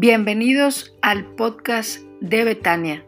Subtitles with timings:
[0.00, 3.04] Bienvenidos al podcast de Betania.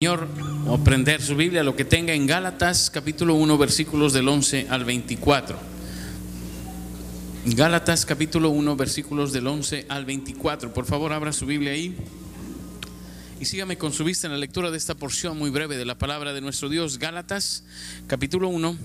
[0.00, 0.26] Señor,
[0.72, 5.58] aprender su Biblia, lo que tenga en Gálatas capítulo 1 versículos del 11 al 24.
[7.44, 10.72] Gálatas capítulo 1 versículos del 11 al 24.
[10.72, 11.94] Por favor, abra su Biblia ahí.
[13.38, 15.98] Y sígame con su vista en la lectura de esta porción muy breve de la
[15.98, 16.98] palabra de nuestro Dios.
[16.98, 17.64] Gálatas
[18.06, 18.78] capítulo 1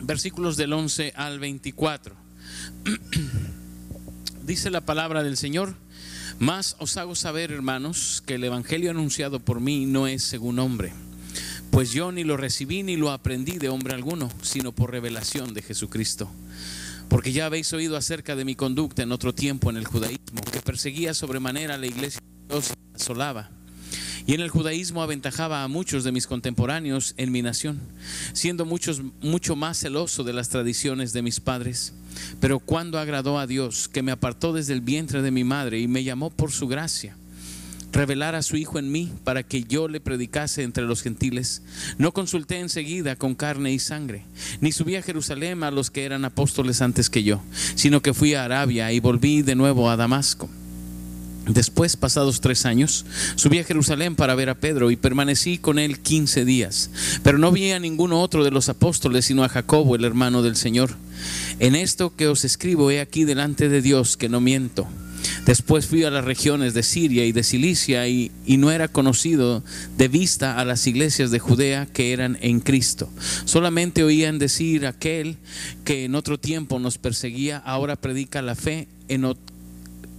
[0.00, 2.25] versículos del 11 al 24.
[4.46, 5.74] Dice la palabra del Señor,
[6.38, 10.92] más os hago saber, hermanos, que el Evangelio anunciado por mí no es según hombre,
[11.70, 15.62] pues yo ni lo recibí ni lo aprendí de hombre alguno, sino por revelación de
[15.62, 16.30] Jesucristo.
[17.08, 20.60] Porque ya habéis oído acerca de mi conducta en otro tiempo en el judaísmo, que
[20.60, 23.50] perseguía sobremanera a la iglesia de Dios y asolaba
[24.26, 27.80] y en el judaísmo aventajaba a muchos de mis contemporáneos en mi nación,
[28.32, 31.92] siendo muchos, mucho más celoso de las tradiciones de mis padres.
[32.40, 35.86] Pero cuando agradó a Dios, que me apartó desde el vientre de mi madre y
[35.86, 37.16] me llamó por su gracia,
[37.92, 41.62] revelar a su Hijo en mí para que yo le predicase entre los gentiles.
[41.98, 44.24] No consulté enseguida con carne y sangre,
[44.60, 47.40] ni subí a Jerusalén a los que eran apóstoles antes que yo,
[47.76, 50.50] sino que fui a Arabia y volví de nuevo a Damasco.
[51.46, 56.00] Después, pasados tres años, subí a Jerusalén para ver a Pedro y permanecí con él
[56.00, 56.90] quince días.
[57.22, 60.56] Pero no vi a ninguno otro de los apóstoles, sino a Jacobo, el hermano del
[60.56, 60.96] Señor.
[61.60, 64.88] En esto que os escribo, he aquí delante de Dios que no miento.
[65.44, 69.62] Después fui a las regiones de Siria y de Cilicia y, y, no era conocido
[69.96, 73.08] de vista a las iglesias de Judea que eran en Cristo.
[73.44, 75.36] Solamente oían decir aquel
[75.84, 79.55] que en otro tiempo nos perseguía, ahora predica la fe en otro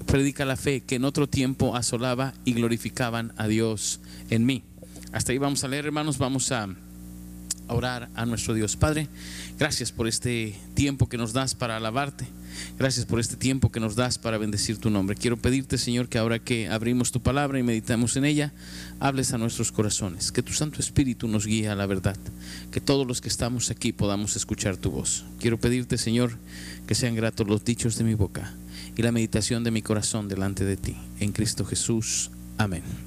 [0.08, 4.64] predica la fe que en otro tiempo asolaba y glorificaban a Dios en mí.
[5.12, 6.70] Hasta ahí vamos a leer, hermanos, vamos a
[7.68, 8.78] orar a nuestro Dios.
[8.78, 9.10] Padre,
[9.60, 12.26] gracias por este tiempo que nos das para alabarte.
[12.80, 15.18] Gracias por este tiempo que nos das para bendecir tu nombre.
[15.18, 18.54] Quiero pedirte, Señor, que ahora que abrimos tu palabra y meditamos en ella,
[19.00, 22.18] hables a nuestros corazones, que tu Santo Espíritu nos guíe a la verdad,
[22.72, 25.26] que todos los que estamos aquí podamos escuchar tu voz.
[25.40, 26.38] Quiero pedirte, Señor,
[26.88, 28.54] que sean gratos los dichos de mi boca
[28.98, 30.98] y la meditación de mi corazón delante de ti.
[31.20, 32.32] En Cristo Jesús.
[32.58, 33.07] Amén.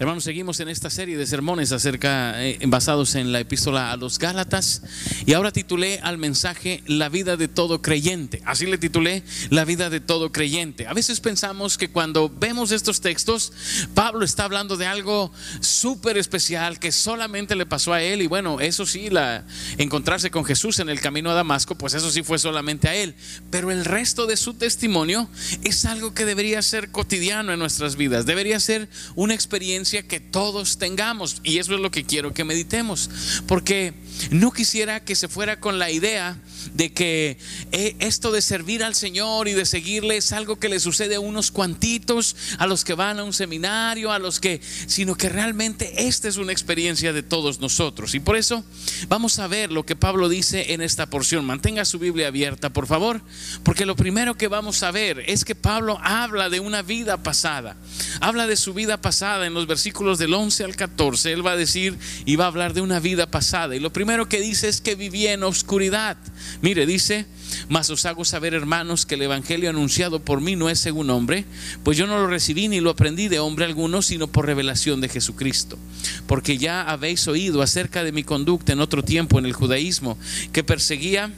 [0.00, 4.18] Hermanos, seguimos en esta serie de sermones acerca eh, basados en la epístola a los
[4.18, 4.80] Gálatas
[5.26, 8.40] y ahora titulé al mensaje La vida de todo creyente.
[8.46, 10.86] Así le titulé La vida de todo creyente.
[10.86, 13.52] A veces pensamos que cuando vemos estos textos,
[13.92, 18.58] Pablo está hablando de algo súper especial que solamente le pasó a él y bueno,
[18.58, 19.44] eso sí, la,
[19.76, 23.14] encontrarse con Jesús en el camino a Damasco, pues eso sí fue solamente a él.
[23.50, 25.28] Pero el resto de su testimonio
[25.62, 30.78] es algo que debería ser cotidiano en nuestras vidas, debería ser una experiencia que todos
[30.78, 31.40] tengamos.
[31.42, 33.10] Y eso es lo que quiero que meditemos.
[33.46, 33.92] Porque
[34.30, 36.36] no quisiera que se fuera con la idea
[36.74, 37.38] de que
[37.72, 41.20] eh, esto de servir al Señor y de seguirle es algo que le sucede a
[41.20, 46.06] unos cuantitos, a los que van a un seminario, a los que, sino que realmente
[46.06, 48.14] esta es una experiencia de todos nosotros.
[48.14, 48.64] Y por eso
[49.08, 51.44] vamos a ver lo que Pablo dice en esta porción.
[51.44, 53.20] Mantenga su Biblia abierta, por favor,
[53.62, 57.76] porque lo primero que vamos a ver es que Pablo habla de una vida pasada.
[58.20, 61.32] Habla de su vida pasada en los versículos del 11 al 14.
[61.32, 63.74] Él va a decir y va a hablar de una vida pasada.
[63.74, 66.16] Y lo primero primero que dice es que vivía en oscuridad.
[66.62, 67.26] Mire, dice,
[67.68, 71.44] mas os hago saber, hermanos, que el Evangelio anunciado por mí no es según hombre,
[71.84, 75.08] pues yo no lo recibí ni lo aprendí de hombre alguno, sino por revelación de
[75.08, 75.78] Jesucristo.
[76.26, 80.18] Porque ya habéis oído acerca de mi conducta en otro tiempo en el judaísmo,
[80.52, 81.30] que perseguía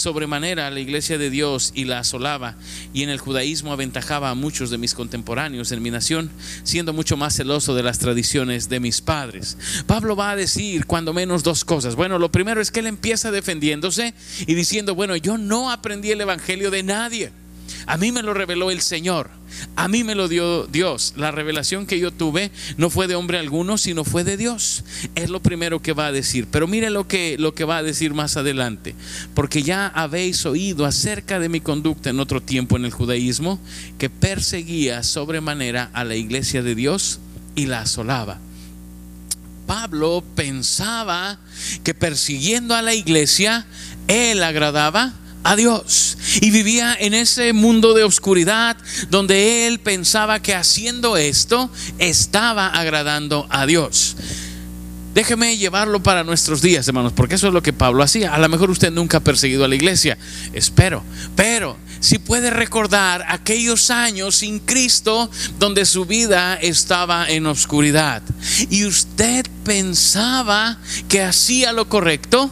[0.00, 2.56] sobremanera a la iglesia de Dios y la asolaba,
[2.92, 6.30] y en el judaísmo aventajaba a muchos de mis contemporáneos en mi nación,
[6.64, 9.56] siendo mucho más celoso de las tradiciones de mis padres.
[9.86, 11.94] Pablo va a decir cuando menos dos cosas.
[11.94, 14.14] Bueno, lo primero es que él empieza defendiéndose
[14.46, 17.32] y diciendo, bueno, yo no aprendí el Evangelio de nadie.
[17.90, 19.30] A mí me lo reveló el Señor.
[19.74, 21.14] A mí me lo dio Dios.
[21.16, 24.84] La revelación que yo tuve no fue de hombre alguno, sino fue de Dios.
[25.16, 26.46] Es lo primero que va a decir.
[26.52, 28.94] Pero mire lo que, lo que va a decir más adelante.
[29.34, 33.58] Porque ya habéis oído acerca de mi conducta en otro tiempo en el judaísmo,
[33.98, 37.18] que perseguía sobremanera a la iglesia de Dios
[37.56, 38.38] y la asolaba.
[39.66, 41.40] Pablo pensaba
[41.82, 43.66] que persiguiendo a la iglesia,
[44.06, 45.12] él agradaba
[45.44, 46.18] a Dios.
[46.40, 48.76] Y vivía en ese mundo de oscuridad
[49.08, 54.16] donde él pensaba que haciendo esto estaba agradando a Dios.
[55.14, 58.32] Déjeme llevarlo para nuestros días, hermanos, porque eso es lo que Pablo hacía.
[58.32, 60.16] A lo mejor usted nunca ha perseguido a la iglesia,
[60.52, 61.02] espero,
[61.34, 65.28] pero si puede recordar aquellos años sin Cristo
[65.58, 68.22] donde su vida estaba en oscuridad
[68.70, 70.78] y usted pensaba
[71.08, 72.48] que hacía lo correcto,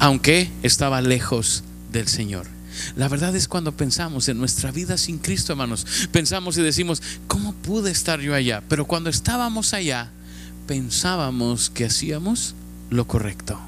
[0.00, 1.62] aunque estaba lejos
[1.96, 2.46] del Señor.
[2.94, 7.54] La verdad es cuando pensamos en nuestra vida sin Cristo, hermanos, pensamos y decimos, ¿cómo
[7.54, 8.62] pude estar yo allá?
[8.68, 10.10] Pero cuando estábamos allá,
[10.66, 12.54] pensábamos que hacíamos
[12.90, 13.58] lo correcto.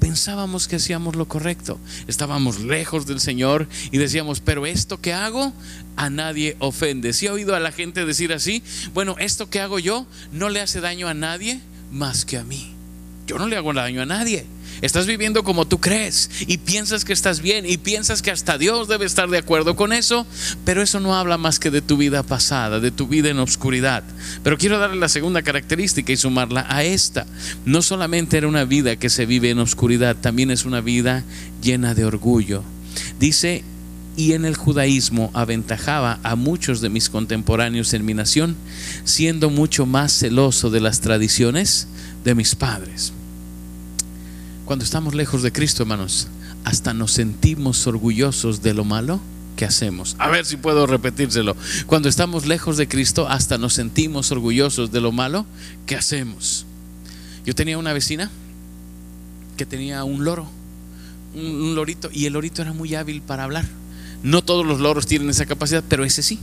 [0.00, 1.78] Pensábamos que hacíamos lo correcto.
[2.08, 5.52] Estábamos lejos del Señor y decíamos, pero esto que hago
[5.96, 7.12] a nadie ofende.
[7.12, 8.62] Si he oído a la gente decir así,
[8.92, 11.60] bueno, esto que hago yo no le hace daño a nadie
[11.92, 12.74] más que a mí.
[13.26, 14.44] Yo no le hago daño a nadie.
[14.84, 18.86] Estás viviendo como tú crees y piensas que estás bien y piensas que hasta Dios
[18.86, 20.26] debe estar de acuerdo con eso,
[20.66, 24.04] pero eso no habla más que de tu vida pasada, de tu vida en obscuridad.
[24.42, 27.24] Pero quiero darle la segunda característica y sumarla a esta.
[27.64, 31.24] No solamente era una vida que se vive en obscuridad, también es una vida
[31.62, 32.62] llena de orgullo.
[33.18, 33.64] Dice,
[34.18, 38.54] y en el judaísmo aventajaba a muchos de mis contemporáneos en mi nación,
[39.04, 41.88] siendo mucho más celoso de las tradiciones
[42.22, 43.14] de mis padres.
[44.64, 46.28] Cuando estamos lejos de Cristo, hermanos,
[46.64, 49.20] hasta nos sentimos orgullosos de lo malo
[49.56, 50.16] que hacemos.
[50.18, 51.54] A ver si puedo repetírselo.
[51.86, 55.44] Cuando estamos lejos de Cristo, hasta nos sentimos orgullosos de lo malo
[55.84, 56.64] que hacemos.
[57.44, 58.30] Yo tenía una vecina
[59.58, 60.48] que tenía un loro,
[61.34, 63.66] un, lorito, y el lorito era muy hábil para hablar.
[64.22, 66.38] No todos los loros tienen esa capacidad, pero ese sí.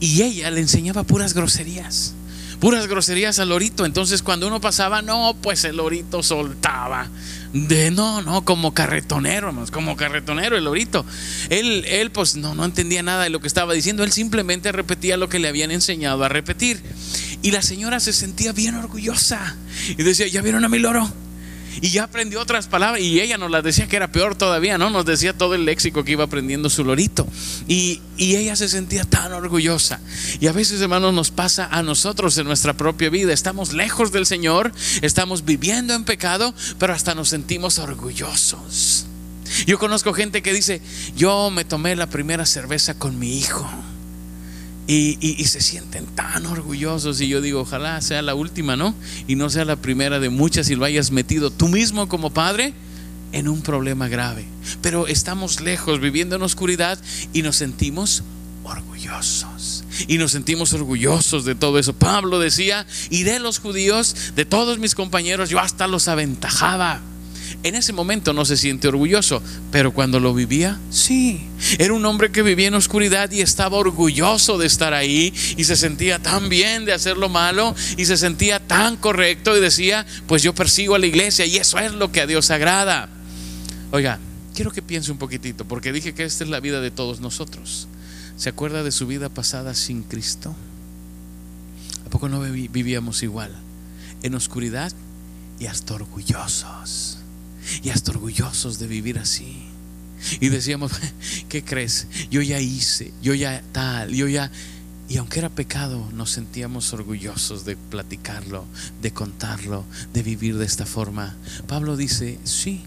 [0.00, 2.14] Y ella le enseñaba puras groserías
[2.58, 3.84] puras groserías al lorito.
[3.86, 7.08] Entonces cuando uno pasaba, no, pues el lorito soltaba.
[7.52, 11.04] De no, no, como carretonero, como carretonero el lorito.
[11.48, 14.04] Él, él pues no, no entendía nada de lo que estaba diciendo.
[14.04, 16.82] Él simplemente repetía lo que le habían enseñado a repetir.
[17.42, 19.56] Y la señora se sentía bien orgullosa.
[19.88, 21.10] Y decía, ¿ya vieron a mi loro?
[21.80, 24.90] Y ya aprendió otras palabras y ella nos las decía que era peor todavía, ¿no?
[24.90, 27.26] Nos decía todo el léxico que iba aprendiendo su lorito
[27.66, 30.00] y, y ella se sentía tan orgullosa.
[30.40, 33.32] Y a veces, hermanos, nos pasa a nosotros en nuestra propia vida.
[33.32, 34.72] Estamos lejos del Señor,
[35.02, 39.06] estamos viviendo en pecado, pero hasta nos sentimos orgullosos.
[39.66, 40.80] Yo conozco gente que dice,
[41.16, 43.68] yo me tomé la primera cerveza con mi hijo.
[44.90, 48.94] Y, se sienten tan orgullosos y yo digo, ojalá sea la última, ¿no?
[49.26, 52.72] Y no sea la primera de muchas y lo hayas metido tú mismo como padre
[53.32, 54.46] en un problema grave.
[54.80, 56.98] Pero estamos lejos, viviendo en oscuridad
[57.34, 58.22] y nos sentimos
[58.64, 59.84] orgullosos.
[60.06, 61.92] Y nos sentimos orgullosos de todo eso.
[61.92, 67.02] Pablo decía, y de los judíos, de todos mis compañeros, yo hasta los aventajaba.
[67.64, 71.40] En ese momento no se siente orgulloso, pero cuando lo vivía, sí.
[71.78, 75.74] Era un hombre que vivía en oscuridad y estaba orgulloso de estar ahí y se
[75.74, 80.42] sentía tan bien de hacer lo malo y se sentía tan correcto y decía, pues
[80.44, 83.08] yo persigo a la iglesia y eso es lo que a Dios agrada.
[83.90, 84.20] Oiga,
[84.54, 87.88] quiero que piense un poquitito, porque dije que esta es la vida de todos nosotros.
[88.36, 90.54] ¿Se acuerda de su vida pasada sin Cristo?
[92.06, 93.52] ¿A poco no vivíamos igual?
[94.22, 94.92] En oscuridad
[95.58, 97.17] y hasta orgullosos
[97.82, 99.62] y hasta orgullosos de vivir así.
[100.40, 100.92] Y decíamos,
[101.48, 102.06] ¿qué crees?
[102.30, 104.50] Yo ya hice, yo ya tal, yo ya...
[105.08, 108.66] Y aunque era pecado, nos sentíamos orgullosos de platicarlo,
[109.00, 111.34] de contarlo, de vivir de esta forma.
[111.66, 112.82] Pablo dice, sí,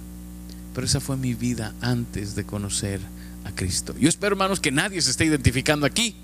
[0.75, 3.00] pero esa fue mi vida antes de conocer
[3.44, 3.95] a Cristo.
[4.00, 6.16] Yo espero, hermanos, que nadie se esté identificando aquí.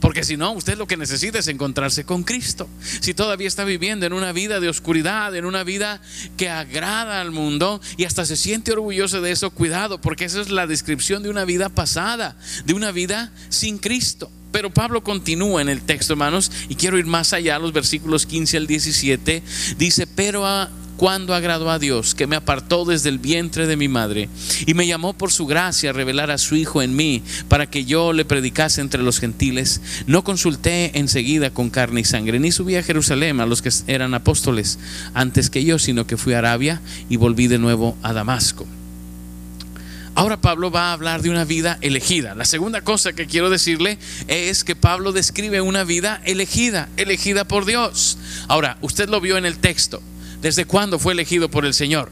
[0.00, 2.68] Porque si no, usted lo que necesita es encontrarse con Cristo.
[3.00, 6.00] Si todavía está viviendo en una vida de oscuridad, en una vida
[6.36, 10.50] que agrada al mundo y hasta se siente orgulloso de eso, cuidado, porque esa es
[10.50, 14.30] la descripción de una vida pasada, de una vida sin Cristo.
[14.52, 18.58] Pero Pablo continúa en el texto, hermanos, y quiero ir más allá, los versículos 15
[18.58, 19.42] al 17.
[19.78, 20.70] Dice, pero a
[21.02, 24.28] cuando agradó a Dios, que me apartó desde el vientre de mi madre
[24.66, 27.84] y me llamó por su gracia a revelar a su Hijo en mí para que
[27.84, 29.80] yo le predicase entre los gentiles.
[30.06, 34.14] No consulté enseguida con carne y sangre, ni subí a Jerusalén a los que eran
[34.14, 34.78] apóstoles
[35.12, 36.80] antes que yo, sino que fui a Arabia
[37.10, 38.64] y volví de nuevo a Damasco.
[40.14, 42.36] Ahora Pablo va a hablar de una vida elegida.
[42.36, 47.64] La segunda cosa que quiero decirle es que Pablo describe una vida elegida, elegida por
[47.64, 48.18] Dios.
[48.46, 50.00] Ahora, usted lo vio en el texto.
[50.42, 52.10] ¿Desde cuándo fue elegido por el Señor?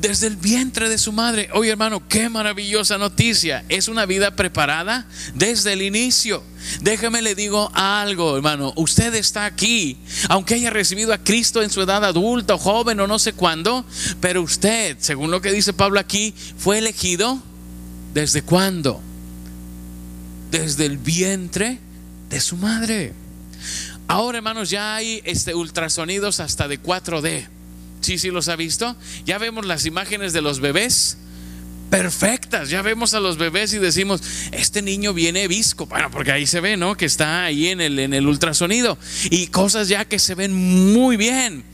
[0.00, 1.48] Desde el vientre de su madre.
[1.52, 3.64] Oye hermano, qué maravillosa noticia.
[3.68, 6.42] Es una vida preparada desde el inicio.
[6.80, 8.72] Déjame le digo algo, hermano.
[8.76, 13.06] Usted está aquí, aunque haya recibido a Cristo en su edad adulta o joven o
[13.06, 13.84] no sé cuándo,
[14.20, 17.42] pero usted, según lo que dice Pablo aquí, fue elegido
[18.14, 19.02] desde cuándo?
[20.50, 21.78] Desde el vientre
[22.30, 23.23] de su madre.
[24.14, 27.48] Ahora, hermanos, ya hay este, ultrasonidos hasta de 4D.
[28.00, 28.94] Sí, sí los ha visto.
[29.26, 31.18] Ya vemos las imágenes de los bebés
[31.90, 32.70] perfectas.
[32.70, 35.86] Ya vemos a los bebés y decimos, este niño viene visco.
[35.86, 36.96] Bueno, porque ahí se ve, ¿no?
[36.96, 38.96] Que está ahí en el, en el ultrasonido.
[39.30, 40.54] Y cosas ya que se ven
[40.92, 41.64] muy bien.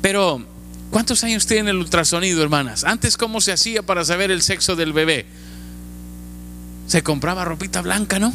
[0.00, 0.46] Pero
[0.90, 2.84] ¿Cuántos años tiene el ultrasonido, hermanas?
[2.84, 5.26] Antes, ¿cómo se hacía para saber el sexo del bebé?
[6.86, 8.32] Se compraba ropita blanca, ¿no?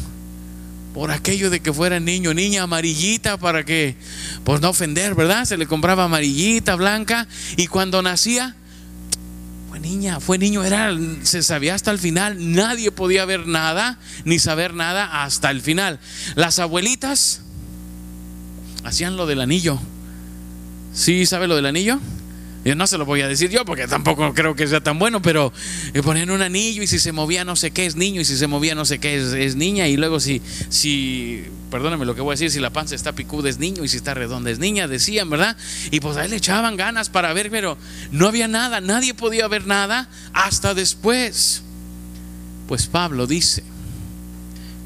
[0.96, 3.96] Por aquello de que fuera niño, niña amarillita, para que,
[4.44, 5.44] pues no ofender, ¿verdad?
[5.44, 8.56] Se le compraba amarillita, blanca, y cuando nacía,
[9.68, 14.38] fue niña, fue niño, era, se sabía hasta el final, nadie podía ver nada, ni
[14.38, 16.00] saber nada hasta el final.
[16.34, 17.42] Las abuelitas
[18.82, 19.78] hacían lo del anillo.
[20.94, 22.00] ¿Sí sabe lo del anillo?
[22.66, 25.22] Yo no se lo voy a decir yo porque tampoco creo que sea tan bueno,
[25.22, 25.52] pero
[25.94, 28.36] eh, ponen un anillo y si se movía no sé qué es niño y si
[28.36, 32.32] se movía no sé qué es, niña y luego si, si, perdóname lo que voy
[32.32, 34.88] a decir, si la panza está picuda es niño y si está redonda es niña,
[34.88, 35.56] decían, ¿verdad?
[35.92, 37.78] Y pues ahí le echaban ganas para ver, pero
[38.10, 41.62] no había nada, nadie podía ver nada hasta después.
[42.66, 43.62] Pues Pablo dice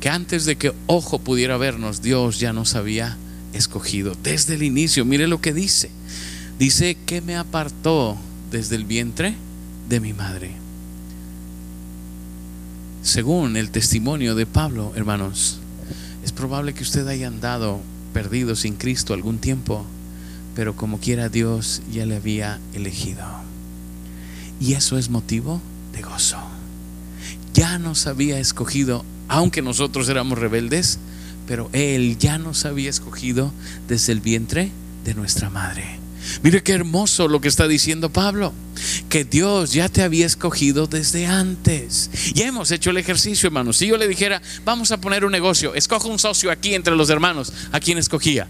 [0.02, 3.16] que antes de que ojo pudiera vernos, Dios ya nos había
[3.54, 5.06] escogido desde el inicio.
[5.06, 5.90] Mire lo que dice.
[6.61, 8.19] Dice que me apartó
[8.50, 9.35] desde el vientre
[9.88, 10.50] de mi madre.
[13.02, 15.59] Según el testimonio de Pablo, hermanos,
[16.23, 17.81] es probable que usted haya andado
[18.12, 19.87] perdido sin Cristo algún tiempo,
[20.55, 23.25] pero como quiera Dios ya le había elegido.
[24.61, 25.62] Y eso es motivo
[25.95, 26.43] de gozo.
[27.55, 30.99] Ya nos había escogido, aunque nosotros éramos rebeldes,
[31.47, 33.50] pero Él ya nos había escogido
[33.88, 34.71] desde el vientre
[35.07, 36.00] de nuestra madre.
[36.42, 38.52] Mire qué hermoso lo que está diciendo Pablo,
[39.08, 42.10] que Dios ya te había escogido desde antes.
[42.34, 43.76] Ya hemos hecho el ejercicio, hermanos.
[43.76, 47.10] Si yo le dijera, vamos a poner un negocio, escojo un socio aquí entre los
[47.10, 48.48] hermanos, ¿a quién escogía?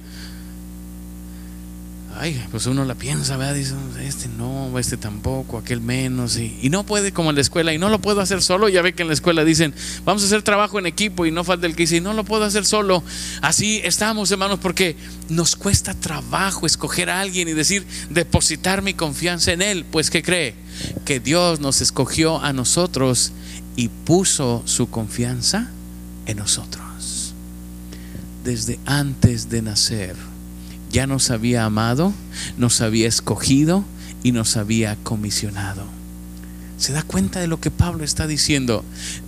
[2.21, 3.55] Ay, pues uno la piensa, ¿verdad?
[3.55, 3.75] Dice,
[4.05, 7.89] este no, este tampoco, aquel menos, y, no puede como en la escuela, y no
[7.89, 9.75] lo puedo hacer solo, ya ve que en la escuela dicen,
[10.05, 12.45] vamos a hacer trabajo en equipo, y no falta el que dice, no lo puedo
[12.45, 13.03] hacer solo.
[13.41, 14.97] Así estamos, hermanos, porque
[15.31, 19.87] nos cuesta trabajo escoger a alguien y decir, depositar mi confianza en él.
[19.91, 20.55] Pues, ¿qué cree?
[21.07, 23.33] Que Dios nos escogió a nosotros
[23.77, 25.71] y puso su confianza
[26.27, 27.35] en nosotros.
[28.45, 30.30] Desde antes de nacer
[30.91, 32.13] ya nos había amado,
[32.59, 33.85] nos había escogido
[34.23, 35.85] y nos había comisionado.
[36.79, 38.85] ¿Se da cuenta de lo que Pablo está diciendo?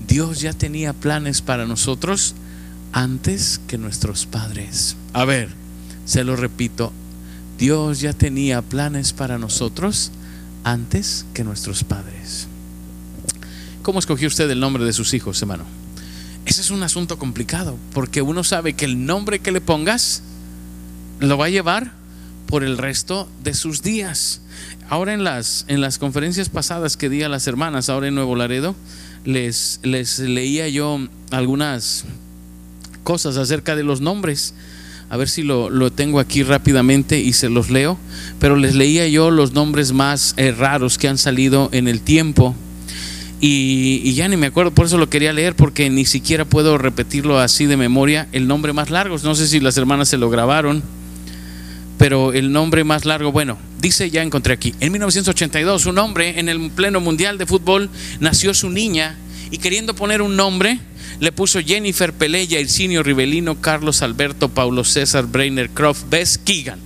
[0.08, 2.34] Dios ya tenía planes para nosotros
[2.92, 4.96] antes que nuestros padres.
[5.12, 5.50] A ver,
[6.04, 6.92] se lo repito,
[7.58, 10.12] Dios ya tenía planes para nosotros
[10.64, 12.48] antes que nuestros padres.
[13.82, 15.64] ¿Cómo escogió usted el nombre de sus hijos, hermano?
[16.46, 20.22] Ese es un asunto complicado, porque uno sabe que el nombre que le pongas
[21.22, 21.92] lo va a llevar
[22.46, 24.42] por el resto de sus días.
[24.90, 28.36] Ahora en las, en las conferencias pasadas que di a las hermanas, ahora en Nuevo
[28.36, 28.74] Laredo,
[29.24, 31.00] les, les leía yo
[31.30, 32.04] algunas
[33.04, 34.54] cosas acerca de los nombres.
[35.08, 37.98] A ver si lo, tengo aquí rápidamente y se los leo.
[38.38, 42.54] Pero les leía yo los nombres más eh, raros que han salido en el tiempo.
[43.40, 46.78] Y, y, ya ni me acuerdo, por eso lo quería leer, porque ni siquiera puedo
[46.78, 48.28] repetirlo así de memoria.
[48.32, 50.82] El nombre más largo, no sé si las hermanas se lo grabaron
[52.02, 56.48] pero el nombre más largo, bueno, dice, ya encontré aquí, en 1982 un hombre en
[56.48, 59.14] el pleno mundial de fútbol nació su niña
[59.52, 60.80] y queriendo poner un nombre,
[61.20, 66.80] le puso Jennifer Pelella, Ircinio Rivelino, Carlos Alberto, Paulo César, Brainer Croft, Bess Keegan.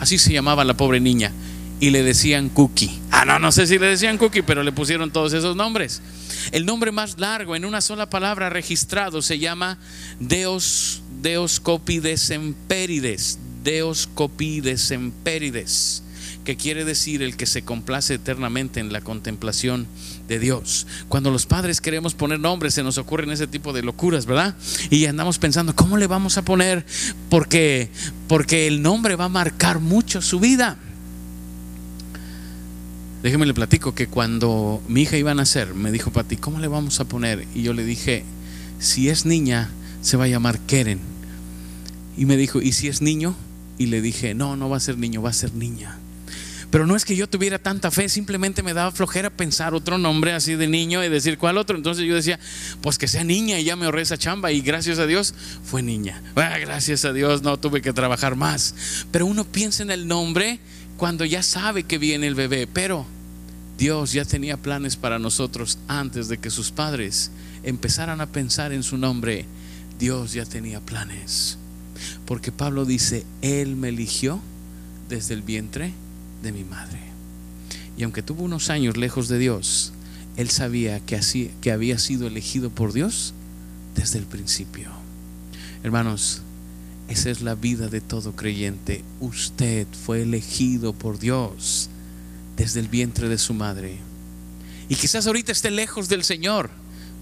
[0.00, 1.30] Así se llamaba la pobre niña.
[1.78, 2.98] Y le decían Cookie.
[3.12, 6.02] Ah, no, no sé si le decían Cookie, pero le pusieron todos esos nombres.
[6.50, 9.78] El nombre más largo en una sola palabra registrado se llama
[10.18, 13.38] Deos, Deos Copidesemperides.
[13.62, 16.02] Deus copides emperides,
[16.44, 19.86] que quiere decir el que se complace eternamente en la contemplación
[20.28, 20.86] de Dios.
[21.08, 24.54] Cuando los padres queremos poner nombres, se nos ocurren ese tipo de locuras, ¿verdad?
[24.90, 26.86] Y andamos pensando, ¿cómo le vamos a poner?
[27.28, 27.90] Porque,
[28.28, 30.78] porque el nombre va a marcar mucho su vida.
[33.22, 36.68] Déjeme le platico que cuando mi hija iba a nacer, me dijo Pati, ¿cómo le
[36.68, 37.46] vamos a poner?
[37.54, 38.24] Y yo le dije,
[38.78, 39.70] si es niña,
[40.02, 41.00] se va a llamar Keren.
[42.16, 43.34] Y me dijo, ¿y si es niño?
[43.78, 45.98] Y le dije, no, no va a ser niño, va a ser niña.
[46.70, 50.32] Pero no es que yo tuviera tanta fe, simplemente me daba flojera pensar otro nombre
[50.32, 51.76] así de niño y decir cuál otro.
[51.76, 52.38] Entonces yo decía,
[52.82, 55.82] pues que sea niña y ya me ahorré esa chamba y gracias a Dios fue
[55.82, 56.22] niña.
[56.36, 59.06] Ah, gracias a Dios no tuve que trabajar más.
[59.10, 60.60] Pero uno piensa en el nombre
[60.98, 63.06] cuando ya sabe que viene el bebé, pero
[63.78, 67.30] Dios ya tenía planes para nosotros antes de que sus padres
[67.62, 69.46] empezaran a pensar en su nombre.
[69.98, 71.56] Dios ya tenía planes.
[72.28, 74.38] Porque Pablo dice, Él me eligió
[75.08, 75.94] desde el vientre
[76.42, 77.00] de mi madre.
[77.96, 79.94] Y aunque tuvo unos años lejos de Dios,
[80.36, 83.32] Él sabía que, así, que había sido elegido por Dios
[83.94, 84.90] desde el principio.
[85.82, 86.42] Hermanos,
[87.08, 89.04] esa es la vida de todo creyente.
[89.20, 91.88] Usted fue elegido por Dios
[92.58, 93.96] desde el vientre de su madre.
[94.90, 96.68] Y quizás ahorita esté lejos del Señor,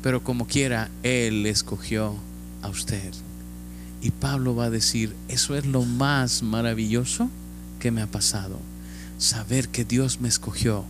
[0.03, 2.17] pero como quiera, Él escogió
[2.63, 3.13] a usted.
[4.07, 7.29] Y Pablo va a decir, eso es lo más maravilloso
[7.81, 8.61] que me ha pasado,
[9.19, 10.85] saber que Dios me escogió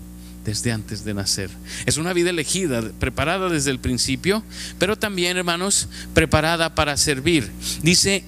[0.44, 1.48] desde antes de nacer.
[1.86, 4.42] Es una vida elegida, preparada desde el principio,
[4.78, 7.50] pero también, hermanos, preparada para servir.
[7.82, 8.22] Dice,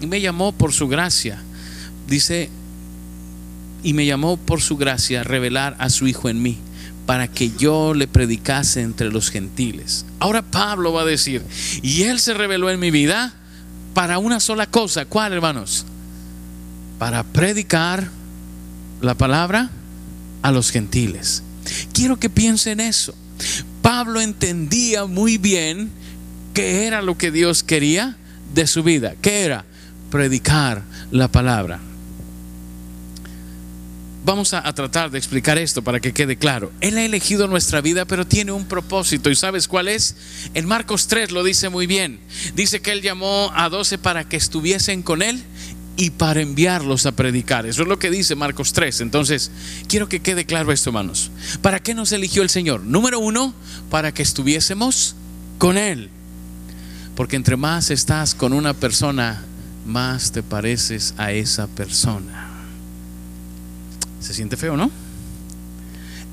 [0.00, 1.40] y me llamó por su gracia.
[2.08, 2.48] Dice,
[3.84, 6.58] y me llamó por su gracia revelar a su Hijo en mí
[7.06, 10.04] para que yo le predicase entre los gentiles.
[10.18, 11.44] Ahora Pablo va a decir,
[11.80, 13.34] y Él se reveló en mi vida
[13.98, 15.06] para una sola cosa.
[15.06, 15.84] ¿Cuál, hermanos?
[17.00, 18.08] Para predicar
[19.00, 19.70] la palabra
[20.40, 21.42] a los gentiles.
[21.92, 23.12] Quiero que piensen eso.
[23.82, 25.90] Pablo entendía muy bien
[26.54, 28.16] qué era lo que Dios quería
[28.54, 29.16] de su vida.
[29.20, 29.64] ¿Qué era?
[30.12, 31.80] Predicar la palabra.
[34.28, 36.70] Vamos a, tratar de explicar esto para que quede claro.
[36.82, 39.30] Él ha elegido nuestra vida, pero tiene un propósito.
[39.30, 40.16] ¿Y sabes cuál es?
[40.52, 42.20] En Marcos 3 lo dice muy bien.
[42.54, 45.42] Dice que Él llamó a doce para que estuviesen con Él
[45.96, 47.64] y para enviarlos a predicar.
[47.64, 49.00] Eso es lo que dice Marcos 3.
[49.00, 49.50] Entonces,
[49.88, 51.30] quiero que quede claro esto, hermanos.
[51.62, 52.82] ¿Para qué nos eligió el Señor?
[52.82, 53.54] Número uno,
[53.88, 55.14] para que estuviésemos
[55.56, 56.10] con Él.
[57.16, 59.42] Porque entre más estás con una persona,
[59.86, 62.47] más te pareces a esa persona.
[64.20, 64.90] Se siente feo, ¿no?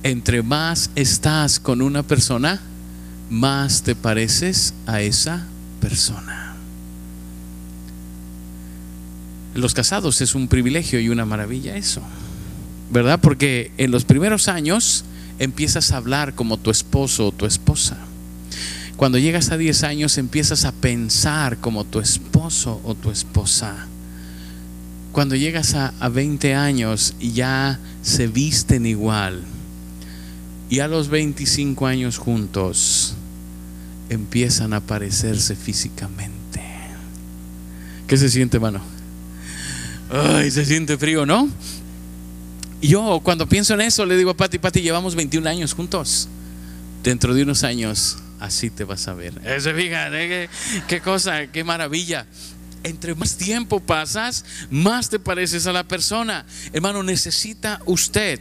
[0.03, 2.61] Entre más estás con una persona,
[3.29, 5.45] más te pareces a esa
[5.79, 6.55] persona.
[9.55, 12.01] Los casados es un privilegio y una maravilla eso,
[12.91, 13.19] ¿verdad?
[13.21, 15.05] Porque en los primeros años
[15.39, 17.97] empiezas a hablar como tu esposo o tu esposa.
[18.97, 23.87] Cuando llegas a 10 años empiezas a pensar como tu esposo o tu esposa
[25.15, 29.45] cuando llegas a, a, 20 años y ya se visten igual,
[30.69, 33.13] y a los 25 años juntos
[34.09, 36.61] empiezan a parecerse físicamente.
[38.07, 38.81] ¿Qué se siente, mano?
[40.11, 41.47] Ay, se siente frío, ¿no?
[42.81, 46.27] Yo cuando pienso en eso le digo a Pati, Pati, llevamos 21 años juntos.
[47.05, 49.33] Dentro de unos años así te vas a ver.
[49.45, 50.49] Eso, fíjate, qué,
[50.89, 52.27] qué cosa, qué maravilla
[52.85, 56.45] entre más tiempo pasas, más te pareces a la persona.
[56.71, 58.39] Hermano, necesita usted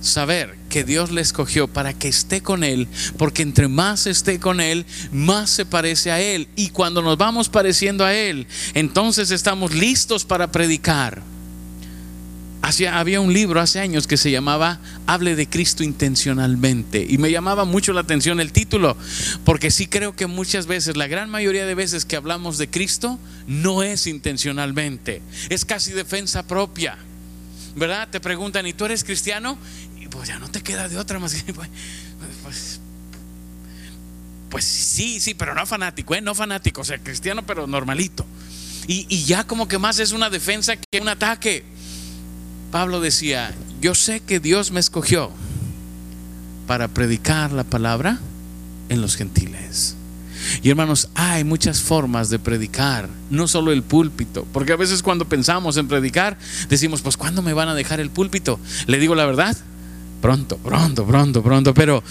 [0.00, 4.60] saber que Dios le escogió para que esté con Él, porque entre más esté con
[4.60, 6.48] Él, más se parece a Él.
[6.54, 11.22] Y cuando nos vamos pareciendo a Él, entonces estamos listos para predicar.
[12.66, 17.64] Había un libro hace años que se llamaba Hable de Cristo intencionalmente y me llamaba
[17.64, 18.96] mucho la atención el título
[19.44, 23.20] porque sí creo que muchas veces, la gran mayoría de veces que hablamos de Cristo
[23.46, 26.98] no es intencionalmente, es casi defensa propia,
[27.76, 28.08] ¿verdad?
[28.10, 29.56] Te preguntan, ¿y tú eres cristiano?
[30.00, 31.68] Y pues ya no te queda de otra más que pues,
[32.42, 32.80] pues,
[34.50, 36.20] pues sí, sí, pero no fanático, ¿eh?
[36.20, 38.26] no fanático, o sea, cristiano pero normalito.
[38.88, 41.75] Y ya como que más es una defensa que un ataque.
[42.70, 45.30] Pablo decía, yo sé que Dios me escogió
[46.66, 48.18] para predicar la palabra
[48.88, 49.96] en los gentiles.
[50.62, 55.28] Y hermanos, hay muchas formas de predicar, no solo el púlpito, porque a veces cuando
[55.28, 58.60] pensamos en predicar, decimos, pues ¿cuándo me van a dejar el púlpito?
[58.86, 59.56] Le digo la verdad,
[60.20, 62.02] pronto, pronto, pronto, pronto, pero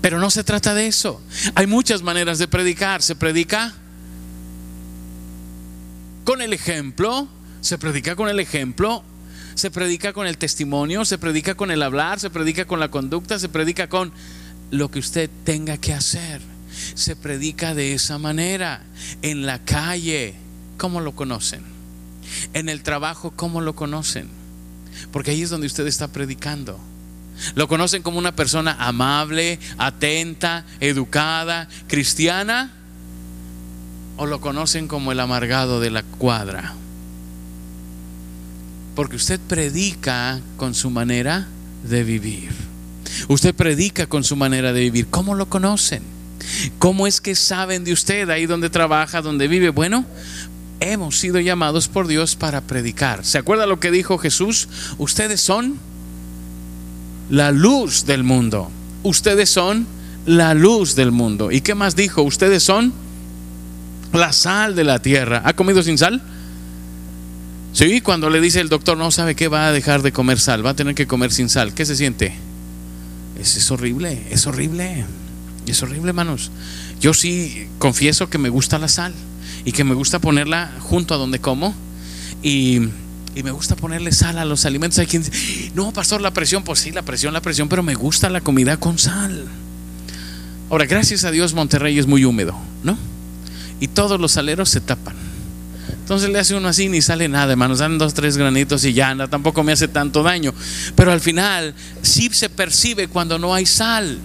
[0.00, 1.20] pero no se trata de eso.
[1.54, 3.74] Hay muchas maneras de predicar, se predica
[6.24, 7.28] con el ejemplo,
[7.60, 9.04] se predica con el ejemplo
[9.54, 13.38] se predica con el testimonio, se predica con el hablar, se predica con la conducta,
[13.38, 14.12] se predica con
[14.70, 16.40] lo que usted tenga que hacer.
[16.94, 18.82] Se predica de esa manera.
[19.22, 20.34] En la calle,
[20.78, 21.62] ¿cómo lo conocen?
[22.54, 24.28] En el trabajo, ¿cómo lo conocen?
[25.12, 26.78] Porque ahí es donde usted está predicando.
[27.54, 32.72] ¿Lo conocen como una persona amable, atenta, educada, cristiana?
[34.16, 36.74] ¿O lo conocen como el amargado de la cuadra?
[39.00, 41.48] Porque usted predica con su manera
[41.88, 42.50] de vivir.
[43.28, 45.06] Usted predica con su manera de vivir.
[45.06, 46.02] ¿Cómo lo conocen?
[46.78, 49.70] ¿Cómo es que saben de usted ahí donde trabaja, donde vive?
[49.70, 50.04] Bueno,
[50.80, 53.24] hemos sido llamados por Dios para predicar.
[53.24, 54.68] ¿Se acuerda lo que dijo Jesús?
[54.98, 55.78] Ustedes son
[57.30, 58.70] la luz del mundo.
[59.02, 59.86] Ustedes son
[60.26, 61.50] la luz del mundo.
[61.50, 62.20] ¿Y qué más dijo?
[62.20, 62.92] Ustedes son
[64.12, 65.40] la sal de la tierra.
[65.46, 66.20] ¿Ha comido sin sal?
[67.72, 70.64] Sí, cuando le dice el doctor, no sabe qué va a dejar de comer sal,
[70.64, 71.72] va a tener que comer sin sal.
[71.72, 72.32] ¿Qué se siente?
[73.40, 75.04] Es, es horrible, es horrible.
[75.66, 76.50] Es horrible, hermanos.
[77.00, 79.14] Yo sí confieso que me gusta la sal
[79.64, 81.74] y que me gusta ponerla junto a donde como.
[82.42, 82.80] Y,
[83.36, 84.98] Y me gusta ponerle sal a los alimentos.
[84.98, 87.94] Hay quien dice, no, pastor, la presión, pues sí, la presión, la presión, pero me
[87.94, 89.44] gusta la comida con sal.
[90.68, 92.96] Ahora, gracias a Dios, Monterrey es muy húmedo, ¿no?
[93.78, 95.14] Y todos los saleros se tapan.
[96.10, 97.78] Entonces le hace uno así ni sale nada, hermanos.
[97.78, 99.28] Dan dos, tres granitos y ya anda.
[99.28, 100.52] Tampoco me hace tanto daño.
[100.96, 104.18] Pero al final sí se percibe cuando no hay sal.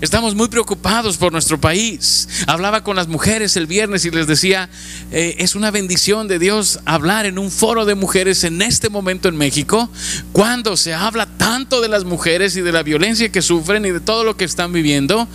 [0.00, 2.28] Estamos muy preocupados por nuestro país.
[2.46, 4.70] Hablaba con las mujeres el viernes y les decía,
[5.10, 9.28] eh, es una bendición de Dios hablar en un foro de mujeres en este momento
[9.28, 9.90] en México,
[10.30, 13.98] cuando se habla tanto de las mujeres y de la violencia que sufren y de
[13.98, 15.26] todo lo que están viviendo.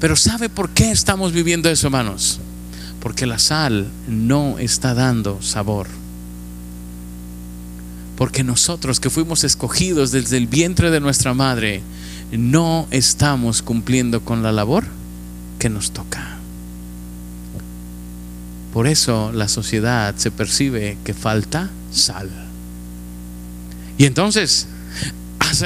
[0.00, 2.40] Pero ¿sabe por qué estamos viviendo eso, hermanos?
[3.00, 5.86] Porque la sal no está dando sabor.
[8.16, 11.82] Porque nosotros que fuimos escogidos desde el vientre de nuestra madre,
[12.32, 14.84] no estamos cumpliendo con la labor
[15.58, 16.36] que nos toca.
[18.72, 22.28] Por eso la sociedad se percibe que falta sal.
[23.96, 24.68] Y entonces,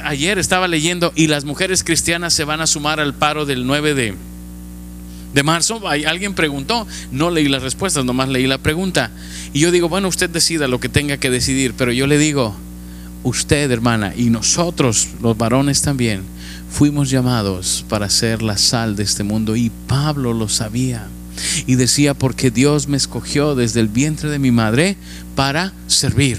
[0.05, 3.95] ayer estaba leyendo y las mujeres cristianas se van a sumar al paro del 9
[3.95, 4.15] de,
[5.35, 5.87] de marzo.
[5.87, 9.11] Alguien preguntó, no leí las respuestas, nomás leí la pregunta.
[9.53, 12.55] Y yo digo, bueno, usted decida lo que tenga que decidir, pero yo le digo,
[13.23, 16.23] usted hermana y nosotros los varones también,
[16.71, 21.07] fuimos llamados para ser la sal de este mundo y Pablo lo sabía.
[21.67, 24.97] Y decía, porque Dios me escogió desde el vientre de mi madre
[25.35, 26.39] para servir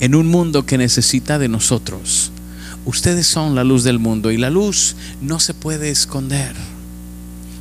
[0.00, 2.32] en un mundo que necesita de nosotros.
[2.84, 6.54] Ustedes son la luz del mundo y la luz no se puede esconder.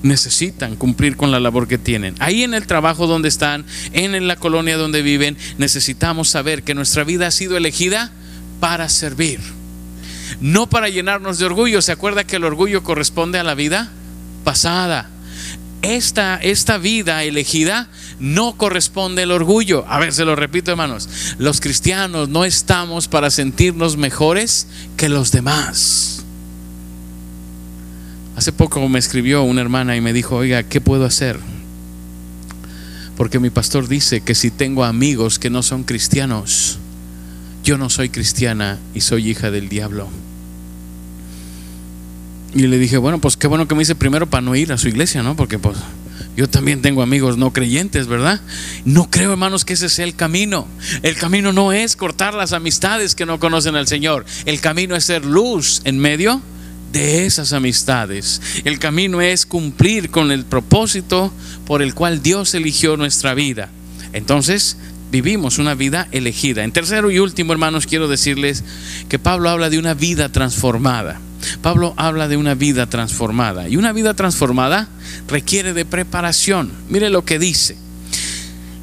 [0.03, 2.15] Necesitan cumplir con la labor que tienen.
[2.19, 7.03] Ahí en el trabajo donde están, en la colonia donde viven, necesitamos saber que nuestra
[7.03, 8.11] vida ha sido elegida
[8.59, 9.39] para servir
[10.39, 11.81] no para llenarnos de orgullo.
[11.81, 13.91] ¿Se acuerda que el orgullo corresponde a la vida
[14.43, 15.09] pasada?
[15.81, 19.85] Esta, esta vida elegida no corresponde al orgullo.
[19.87, 21.09] A ver, se lo repito, hermanos.
[21.39, 26.20] Los cristianos no estamos para sentirnos mejores que los demás.
[28.41, 31.39] Hace poco me escribió una hermana y me dijo, oiga, ¿qué puedo hacer?
[33.15, 36.79] Porque mi pastor dice que si tengo amigos que no son cristianos,
[37.63, 40.09] yo no soy cristiana y soy hija del diablo.
[42.55, 44.79] Y le dije, bueno, pues qué bueno que me dice primero para no ir a
[44.79, 45.35] su iglesia, ¿no?
[45.35, 45.77] Porque pues
[46.35, 48.41] yo también tengo amigos no creyentes, ¿verdad?
[48.85, 50.65] No creo, hermanos, que ese sea el camino.
[51.03, 54.25] El camino no es cortar las amistades que no conocen al Señor.
[54.45, 56.41] El camino es ser luz en medio
[56.91, 58.41] de esas amistades.
[58.65, 61.31] El camino es cumplir con el propósito
[61.65, 63.69] por el cual Dios eligió nuestra vida.
[64.13, 64.77] Entonces,
[65.11, 66.63] vivimos una vida elegida.
[66.63, 68.63] En tercero y último, hermanos, quiero decirles
[69.09, 71.19] que Pablo habla de una vida transformada.
[71.61, 73.67] Pablo habla de una vida transformada.
[73.67, 74.87] Y una vida transformada
[75.27, 76.71] requiere de preparación.
[76.89, 77.77] Mire lo que dice.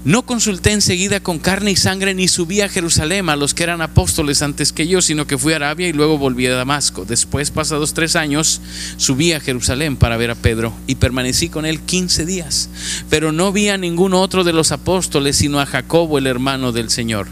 [0.08, 3.82] No consulté enseguida con carne y sangre ni subí a Jerusalén a los que eran
[3.82, 7.04] apóstoles antes que yo, sino que fui a Arabia y luego volví a Damasco.
[7.04, 8.62] Después, pasados tres años,
[8.96, 12.70] subí a Jerusalén para ver a Pedro y permanecí con él quince días.
[13.10, 16.88] Pero no vi a ningún otro de los apóstoles, sino a Jacobo, el hermano del
[16.88, 17.26] Señor.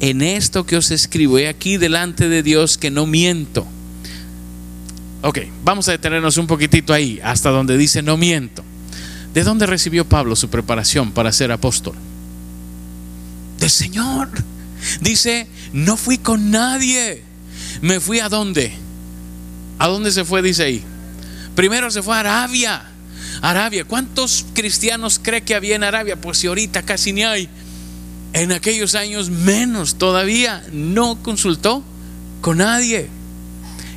[0.00, 3.64] En esto que os escribo, he aquí delante de Dios que no miento.
[5.22, 8.64] Ok, vamos a detenernos un poquitito ahí, hasta donde dice no miento.
[9.34, 11.94] ¿De dónde recibió Pablo su preparación para ser apóstol?
[13.68, 14.28] Señor.
[15.00, 17.22] Dice, no fui con nadie.
[17.82, 18.72] Me fui a dónde?
[19.78, 20.42] ¿A dónde se fue?
[20.42, 20.84] Dice ahí.
[21.54, 22.82] Primero se fue a Arabia.
[23.42, 23.84] Arabia.
[23.84, 26.20] ¿Cuántos cristianos cree que había en Arabia?
[26.20, 27.48] Pues si ahorita casi ni hay.
[28.32, 30.64] En aquellos años menos todavía.
[30.72, 31.82] No consultó
[32.40, 33.08] con nadie.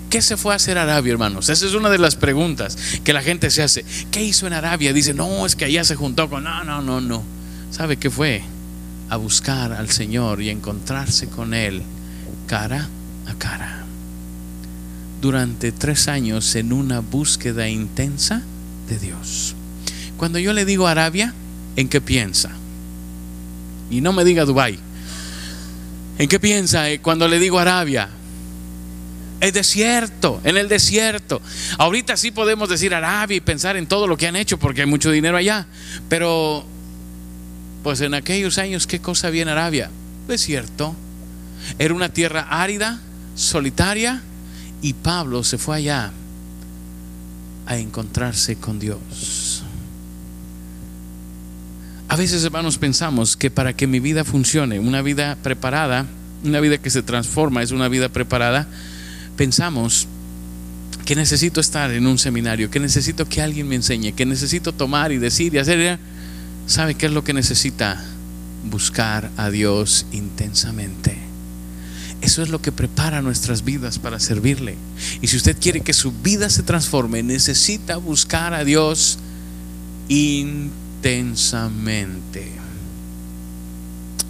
[0.10, 1.48] ¿Qué se fue a hacer Arabia, hermanos?
[1.48, 3.86] Esa es una de las preguntas que la gente se hace.
[4.12, 4.92] ¿Qué hizo en Arabia?
[4.92, 6.44] Dice, no, es que allá se juntó con...
[6.44, 7.24] No, no, no, no.
[7.72, 8.44] ¿Sabe qué fue?
[9.12, 11.84] A buscar al Señor y encontrarse con Él
[12.48, 12.88] cara
[13.28, 13.84] a cara.
[15.22, 18.42] Durante tres años en una búsqueda intensa
[18.88, 19.54] de Dios.
[20.18, 21.34] Cuando yo le digo Arabia,
[21.76, 22.52] ¿en qué piensa?
[23.90, 24.80] Y no me diga Dubai.
[26.18, 28.08] ¿En qué piensa eh, cuando le digo Arabia?
[29.42, 31.42] El desierto, en el desierto.
[31.80, 34.88] Ahorita sí podemos decir Arabia y pensar en todo lo que han hecho porque hay
[34.88, 35.66] mucho dinero allá.
[36.08, 36.64] Pero,
[37.84, 39.90] pues en aquellos años, ¿qué cosa había en Arabia?
[40.28, 40.96] Desierto.
[41.80, 43.00] Era una tierra árida,
[43.36, 44.22] solitaria,
[44.82, 46.12] y Pablo se fue allá
[47.66, 49.64] a encontrarse con Dios.
[52.08, 56.06] A veces, hermanos, pensamos que para que mi vida funcione, una vida preparada,
[56.44, 58.68] una vida que se transforma, es una vida preparada,
[59.38, 60.08] pensamos
[61.06, 65.12] que necesito estar en un seminario, que necesito que alguien me enseñe, que necesito tomar
[65.12, 66.00] y decir y hacer,
[66.72, 68.04] ¿sabe qué es lo que necesita?
[68.64, 71.18] buscar a Dios intensamente.
[72.22, 74.76] Eso es lo que prepara nuestras vidas para servirle.
[75.22, 79.18] Y si usted quiere que su vida se transforme, necesita buscar a Dios
[80.08, 82.46] intensamente.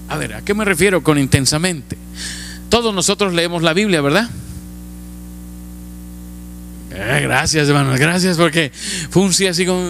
[0.08, 1.98] A ver, ¿a qué me refiero con intensamente?
[2.70, 4.30] Todos nosotros leemos la Biblia, ¿verdad?
[6.94, 8.72] Eh, gracias, hermanos, gracias porque
[9.10, 9.82] fue así como...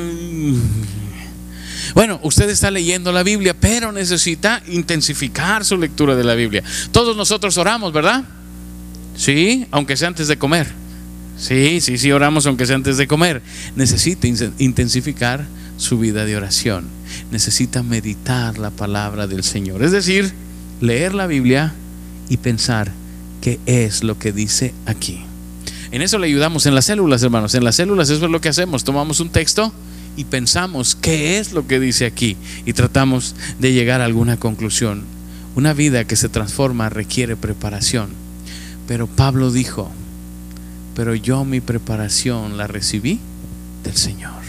[1.94, 6.64] Bueno, usted está leyendo la Biblia, pero necesita intensificar su lectura de la Biblia.
[6.92, 8.24] Todos nosotros oramos, ¿verdad?
[9.16, 10.68] Sí, aunque sea antes de comer.
[11.38, 13.42] Sí, sí, sí, oramos aunque sea antes de comer.
[13.76, 14.28] Necesita
[14.60, 15.46] intensificar
[15.78, 16.86] su vida de oración.
[17.32, 19.84] Necesita meditar la palabra del Señor.
[19.84, 20.32] Es decir,
[20.80, 21.74] leer la Biblia
[22.30, 22.92] y pensar
[23.42, 25.22] qué es lo que dice aquí.
[25.92, 27.54] En eso le ayudamos en las células, hermanos.
[27.56, 28.84] En las células eso es lo que hacemos.
[28.84, 29.74] Tomamos un texto
[30.22, 35.04] y pensamos qué es lo que dice aquí y tratamos de llegar a alguna conclusión.
[35.56, 38.10] Una vida que se transforma requiere preparación.
[38.88, 39.92] Pero Pablo dijo,
[40.96, 43.20] pero yo mi preparación la recibí
[43.84, 44.44] del Señor.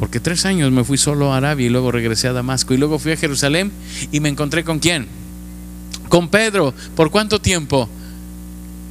[0.00, 2.98] Porque tres años me fui solo a Arabia y luego regresé a Damasco y luego
[2.98, 3.70] fui a Jerusalén
[4.10, 5.06] y me encontré con quién?
[6.08, 6.74] Con Pedro.
[6.96, 7.88] ¿Por cuánto tiempo?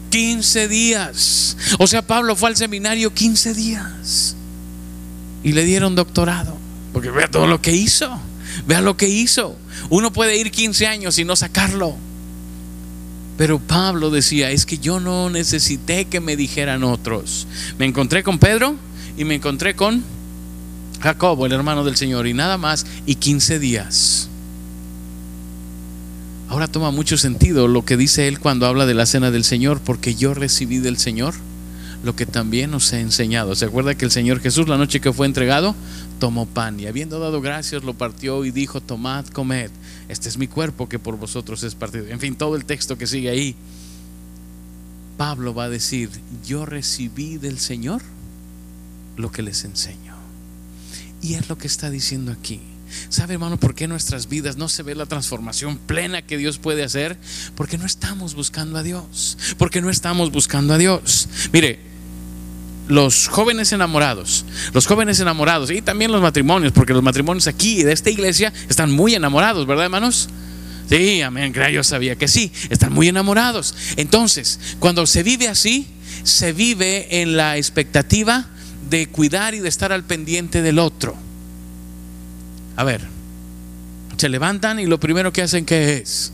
[0.09, 1.57] 15 días.
[1.79, 4.37] O sea, Pablo fue al seminario 15 días
[5.43, 6.55] y le dieron doctorado.
[6.93, 8.09] Porque vea todo lo que hizo.
[8.67, 9.55] Vea lo que hizo.
[9.89, 11.95] Uno puede ir 15 años y no sacarlo.
[13.37, 17.47] Pero Pablo decía, es que yo no necesité que me dijeran otros.
[17.79, 18.75] Me encontré con Pedro
[19.17, 20.03] y me encontré con
[20.99, 24.29] Jacobo, el hermano del Señor, y nada más, y 15 días.
[26.49, 29.79] Ahora toma mucho sentido lo que dice él cuando habla de la cena del Señor,
[29.79, 31.33] porque yo recibí del Señor
[32.03, 33.55] lo que también nos he enseñado.
[33.55, 35.75] ¿Se acuerda que el Señor Jesús la noche que fue entregado
[36.19, 39.71] tomó pan y habiendo dado gracias lo partió y dijo, tomad, comed,
[40.07, 42.07] este es mi cuerpo que por vosotros es partido.
[42.07, 43.55] En fin, todo el texto que sigue ahí.
[45.17, 46.09] Pablo va a decir,
[46.45, 48.01] yo recibí del Señor
[49.17, 50.15] lo que les enseño.
[51.21, 52.59] Y es lo que está diciendo aquí.
[53.09, 56.57] ¿Sabe, hermano, por qué en nuestras vidas no se ve la transformación plena que Dios
[56.57, 57.17] puede hacer?
[57.55, 59.37] Porque no estamos buscando a Dios.
[59.57, 61.29] Porque no estamos buscando a Dios.
[61.53, 61.90] Mire,
[62.91, 67.93] los jóvenes enamorados, los jóvenes enamorados y también los matrimonios, porque los matrimonios aquí de
[67.93, 70.27] esta iglesia están muy enamorados, ¿verdad, hermanos?
[70.89, 73.73] Sí, amén, yo sabía que sí, están muy enamorados.
[73.95, 75.87] Entonces, cuando se vive así,
[76.23, 78.47] se vive en la expectativa
[78.89, 81.15] de cuidar y de estar al pendiente del otro.
[82.75, 83.07] A ver,
[84.17, 86.33] se levantan y lo primero que hacen que es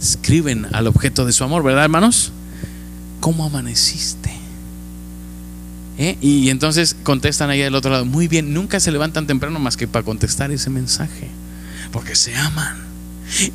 [0.00, 2.30] escriben al objeto de su amor, ¿verdad, hermanos?
[3.18, 4.43] ¿Cómo amaneciste?
[5.96, 6.18] ¿Eh?
[6.20, 9.86] Y entonces contestan ahí del otro lado, muy bien, nunca se levantan temprano más que
[9.86, 11.28] para contestar ese mensaje,
[11.92, 12.93] porque se aman.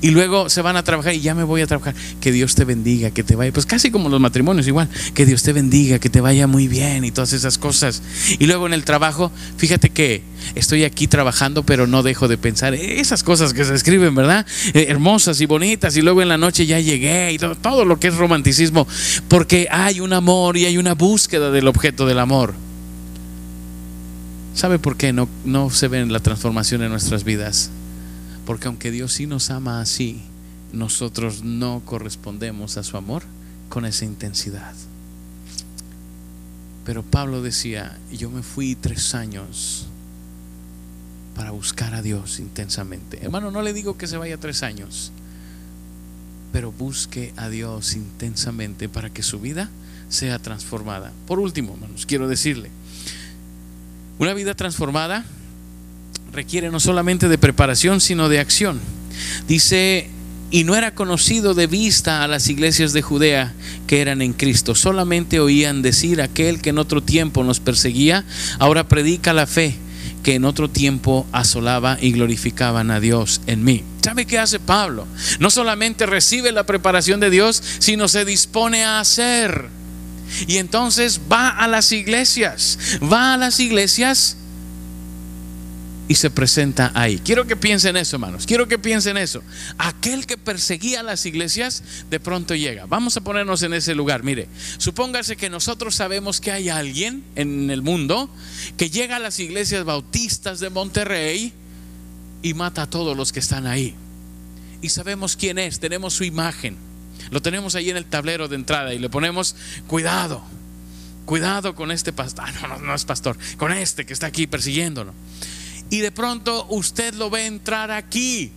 [0.02, 1.96] Y luego se van a trabajar y ya me voy a trabajar.
[2.20, 3.52] Que Dios te bendiga, que te vaya.
[3.52, 4.90] Pues casi como los matrimonios igual.
[5.14, 8.02] Que Dios te bendiga, que te vaya muy bien y todas esas cosas.
[8.40, 10.24] Y luego en el trabajo, fíjate que
[10.56, 14.46] estoy aquí trabajando, pero no dejo de pensar esas cosas que se escriben, ¿verdad?
[14.74, 15.96] Eh, hermosas y bonitas.
[15.98, 18.88] Y luego en la noche ya llegué y todo, todo lo que es romanticismo.
[19.28, 22.54] Porque hay un amor y hay una búsqueda del objeto del amor.
[24.54, 27.72] ¿Sabe por qué no, no se ve la transformación en nuestras vidas?
[28.50, 30.22] Porque aunque Dios sí nos ama así,
[30.74, 33.22] nosotros no correspondemos a su amor
[33.70, 34.74] con esa intensidad.
[36.84, 39.86] Pero Pablo decía, yo me fui tres años
[41.36, 43.20] para buscar a Dios intensamente.
[43.22, 45.12] Hermano, no le digo que se vaya tres años,
[46.52, 49.70] pero busque a Dios intensamente para que su vida
[50.10, 51.14] sea transformada.
[51.28, 52.72] Por último, quiero decirle,
[54.18, 55.24] una vida transformada
[56.32, 58.80] requiere no solamente de preparación, sino de acción.
[59.48, 60.10] Dice,
[60.52, 63.54] y no era conocido de vista a las iglesias de Judea
[63.88, 64.76] que eran en Cristo.
[64.76, 68.26] Solamente oían decir aquel que en otro tiempo nos perseguía,
[68.58, 69.76] ahora predica la fe
[70.24, 73.84] que en otro tiempo asolaba y glorificaban a Dios en mí.
[74.02, 75.08] ¿Sabe qué hace Pablo?
[75.40, 79.70] No solamente recibe la preparación de Dios, sino se dispone a hacer.
[80.48, 84.38] Y entonces va a las iglesias, va a las iglesias
[86.10, 87.22] y se presenta ahí.
[87.24, 88.48] Quiero que piensen eso, hermanos.
[88.48, 89.44] Quiero que piensen eso.
[89.78, 92.88] Aquel que perseguía las iglesias, de pronto llega.
[92.88, 94.24] Vamos a ponernos en ese lugar.
[94.24, 98.28] Mire, supóngase que nosotros sabemos que hay alguien en el mundo
[98.76, 101.54] que llega a las iglesias bautistas de Monterrey
[102.42, 103.94] y mata a todos los que están ahí.
[104.82, 106.76] Y sabemos quién es, tenemos su imagen.
[107.30, 110.42] Lo tenemos ahí en el tablero de entrada y le ponemos cuidado.
[111.26, 112.46] Cuidado con este pastor.
[112.48, 113.38] Ah, no, no, no es pastor.
[113.58, 115.14] Con este que está aquí persiguiéndolo
[115.90, 118.52] y de pronto usted lo ve entrar aquí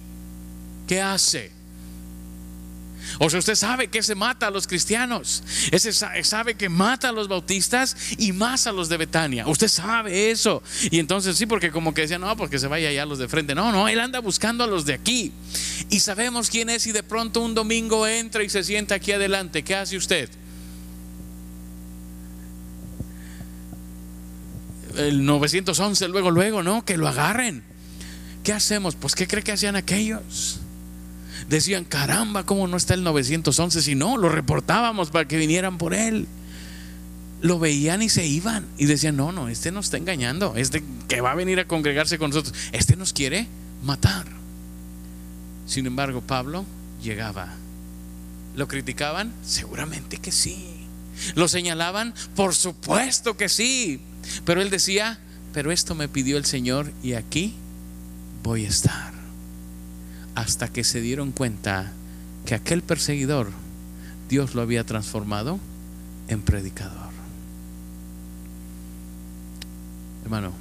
[0.86, 1.50] ¿qué hace?
[3.18, 5.42] O sea, usted sabe que se mata a los cristianos.
[5.70, 9.46] Ese sabe que mata a los bautistas y más a los de Betania.
[9.46, 10.62] Usted sabe eso.
[10.90, 13.28] Y entonces sí, porque como que decía, no, porque se vaya allá a los de
[13.28, 13.54] frente.
[13.54, 15.32] No, no, él anda buscando a los de aquí.
[15.90, 19.62] Y sabemos quién es y de pronto un domingo entra y se sienta aquí adelante.
[19.62, 20.30] ¿Qué hace usted?
[24.96, 26.84] El 911, luego, luego, ¿no?
[26.84, 27.62] Que lo agarren.
[28.44, 28.96] ¿Qué hacemos?
[28.96, 30.60] Pues ¿qué cree que hacían aquellos?
[31.48, 33.82] decían, caramba, ¿cómo no está el 911?
[33.82, 36.26] Si no, lo reportábamos para que vinieran por él.
[37.40, 41.20] Lo veían y se iban y decían, no, no, este nos está engañando, este que
[41.20, 43.48] va a venir a congregarse con nosotros, este nos quiere
[43.82, 44.26] matar.
[45.66, 46.64] Sin embargo, Pablo
[47.02, 47.54] llegaba.
[48.54, 49.32] ¿Lo criticaban?
[49.44, 50.86] Seguramente que sí.
[51.34, 52.14] ¿Lo señalaban?
[52.36, 54.00] Por supuesto que sí.
[54.44, 55.18] Pero él decía,
[55.52, 57.54] pero esto me pidió el Señor y aquí
[58.42, 59.12] voy a estar
[60.34, 61.92] hasta que se dieron cuenta
[62.46, 63.50] que aquel perseguidor
[64.28, 65.60] Dios lo había transformado
[66.28, 67.10] en predicador.
[70.24, 70.52] Hermano,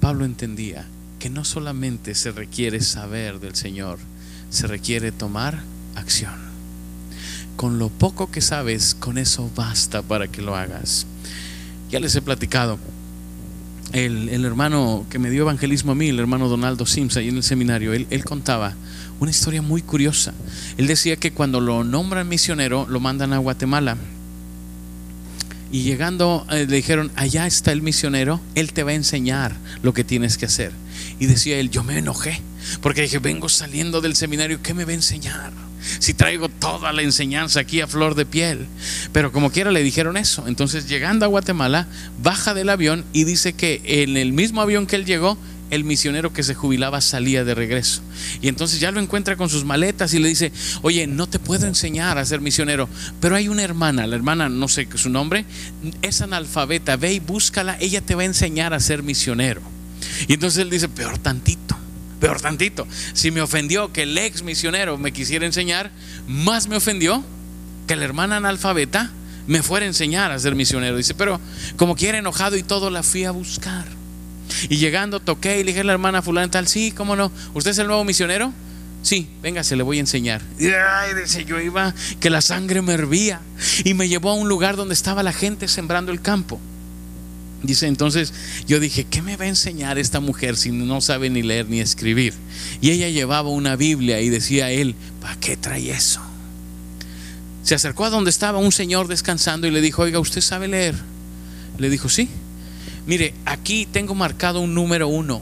[0.00, 0.86] Pablo entendía
[1.18, 3.98] que no solamente se requiere saber del Señor,
[4.50, 5.62] se requiere tomar
[5.94, 6.34] acción.
[7.56, 11.06] Con lo poco que sabes, con eso basta para que lo hagas.
[11.94, 12.80] Ya les he platicado
[13.92, 17.44] el, hermano que me dio evangelismo a mí, el hermano Donaldo Sims, ahí en el
[17.44, 18.74] seminario, él, él, contaba
[19.20, 20.34] una historia muy curiosa.
[20.76, 23.96] Él decía que cuando lo nombran misionero, lo mandan a Guatemala.
[25.70, 29.54] Y llegando, eh, le dijeron, allá está el misionero, él te va a enseñar
[29.84, 30.72] lo que tienes que hacer.
[31.20, 32.42] Y decía él, yo me enojé,
[32.80, 35.52] porque dije, vengo saliendo del seminario, ¿qué me va a enseñar?
[35.98, 38.66] Si traigo toda la enseñanza aquí a flor de piel.
[39.12, 40.46] Pero como quiera le dijeron eso.
[40.46, 41.86] Entonces llegando a Guatemala,
[42.22, 45.38] baja del avión y dice que en el mismo avión que él llegó,
[45.70, 48.02] el misionero que se jubilaba salía de regreso.
[48.40, 51.66] Y entonces ya lo encuentra con sus maletas y le dice, oye, no te puedo
[51.66, 52.88] enseñar a ser misionero,
[53.20, 55.44] pero hay una hermana, la hermana, no sé su nombre,
[56.02, 59.62] es analfabeta, ve y búscala, ella te va a enseñar a ser misionero.
[60.28, 61.73] Y entonces él dice, peor tantito
[62.24, 62.88] peor tantito.
[63.12, 65.90] Si me ofendió que el ex misionero me quisiera enseñar,
[66.26, 67.22] más me ofendió
[67.86, 69.10] que la hermana analfabeta
[69.46, 70.96] me fuera a enseñar a ser misionero.
[70.96, 71.38] Dice, pero
[71.76, 73.84] como quiera enojado y todo, la fui a buscar.
[74.70, 77.72] Y llegando toqué y le dije a la hermana fulana tal, sí, cómo no, ¿usted
[77.72, 78.54] es el nuevo misionero?
[79.02, 80.40] Sí, venga, se le voy a enseñar.
[80.58, 80.68] Y
[81.20, 83.42] dice, yo iba, que la sangre me hervía.
[83.84, 86.58] Y me llevó a un lugar donde estaba la gente sembrando el campo.
[87.64, 88.32] Dice, entonces
[88.66, 91.80] yo dije, ¿qué me va a enseñar esta mujer si no sabe ni leer ni
[91.80, 92.34] escribir?
[92.82, 96.20] Y ella llevaba una Biblia y decía él, ¿para qué trae eso?
[97.62, 100.94] Se acercó a donde estaba un señor descansando y le dijo, oiga, ¿usted sabe leer?
[101.78, 102.28] Le dijo, sí.
[103.06, 105.40] Mire, aquí tengo marcado un número uno.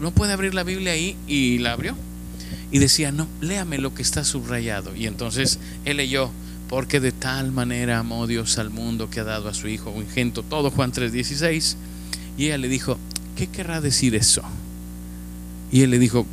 [0.00, 1.16] ¿No puede abrir la Biblia ahí?
[1.26, 1.96] Y la abrió.
[2.70, 4.94] Y decía, no, léame lo que está subrayado.
[4.94, 6.30] Y entonces él leyó,
[6.68, 10.42] porque de tal manera amó Dios al mundo que ha dado a su Hijo ingento,
[10.42, 11.76] todo Juan 3:16.
[12.38, 12.98] Y ella le dijo,
[13.36, 14.42] ¿qué querrá decir eso?
[15.70, 16.26] Y él le dijo,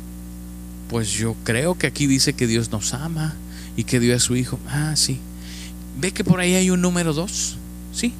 [0.88, 3.34] pues yo creo que aquí dice que Dios nos ama
[3.76, 4.58] y que dio a su Hijo.
[4.68, 5.18] Ah, sí.
[5.98, 7.56] ¿Ve que por ahí hay un número 2?
[7.92, 8.12] Sí.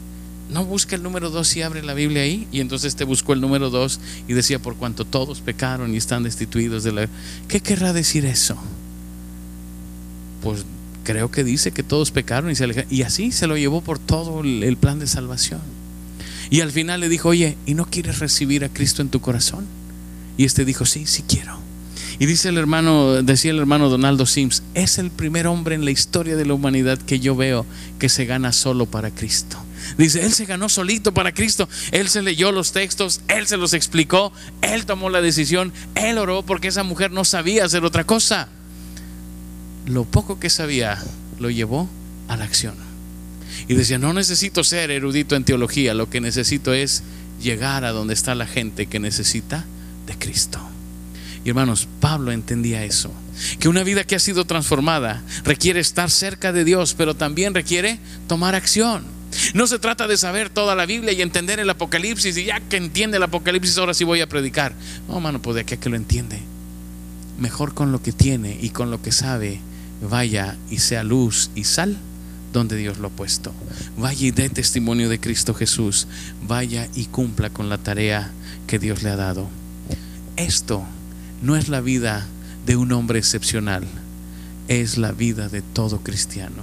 [0.50, 2.46] No busca el número 2 y abre la Biblia ahí.
[2.53, 6.22] Y entonces te buscó el número 2 y decía, por cuanto todos pecaron y están
[6.22, 7.09] destituidos de la...
[7.48, 8.57] ¿Qué querrá decir eso?
[10.42, 10.64] Pues
[11.04, 12.92] creo que dice que todos pecaron y se alejaron.
[12.92, 15.60] Y así se lo llevó por todo el plan de salvación.
[16.50, 19.66] Y al final le dijo, oye, ¿y no quieres recibir a Cristo en tu corazón?
[20.36, 21.58] Y este dijo, sí, sí quiero.
[22.18, 25.90] Y dice el hermano, decía el hermano Donaldo Sims, es el primer hombre en la
[25.90, 27.66] historia de la humanidad que yo veo
[27.98, 29.58] que se gana solo para Cristo.
[29.98, 31.68] Dice, él se ganó solito para Cristo.
[31.90, 36.42] Él se leyó los textos, él se los explicó, él tomó la decisión, él oró
[36.42, 38.48] porque esa mujer no sabía hacer otra cosa
[39.86, 41.02] lo poco que sabía
[41.38, 41.88] lo llevó
[42.28, 42.74] a la acción.
[43.68, 47.02] Y decía, no necesito ser erudito en teología, lo que necesito es
[47.42, 49.64] llegar a donde está la gente que necesita
[50.06, 50.60] de Cristo.
[51.44, 53.12] Y hermanos, Pablo entendía eso,
[53.58, 57.98] que una vida que ha sido transformada requiere estar cerca de Dios, pero también requiere
[58.26, 59.04] tomar acción.
[59.52, 62.76] No se trata de saber toda la Biblia y entender el Apocalipsis y ya que
[62.76, 64.74] entiende el Apocalipsis ahora sí voy a predicar.
[65.08, 66.40] No, hermano, pues de aquí a que lo entiende.
[67.38, 69.60] Mejor con lo que tiene y con lo que sabe
[70.05, 71.96] vaya y sea luz y sal
[72.52, 73.52] donde Dios lo ha puesto.
[73.98, 76.07] Vaya y dé testimonio de Cristo Jesús.
[76.46, 78.31] Vaya y cumpla con la tarea
[78.67, 79.48] que Dios le ha dado.
[80.37, 80.85] Esto
[81.42, 82.27] no es la vida
[82.65, 83.85] de un hombre excepcional,
[84.69, 86.63] es la vida de todo cristiano.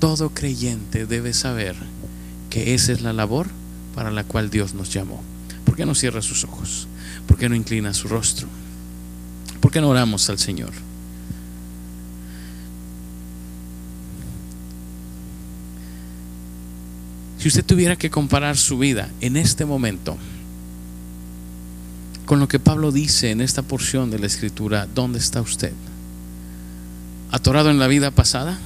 [0.00, 1.76] Todo creyente debe saber
[2.50, 3.46] que esa es la labor
[3.94, 5.22] para la cual Dios nos llamó.
[5.64, 6.88] ¿Por qué no cierra sus ojos?
[7.26, 8.48] ¿Por qué no inclina su rostro?
[9.60, 10.72] ¿Por qué no oramos al Señor?
[17.44, 20.16] Si usted tuviera que comparar su vida en este momento
[22.24, 25.74] con lo que Pablo dice en esta porción de la escritura, ¿dónde está usted?
[27.30, 28.58] ¿Atorado en la vida pasada?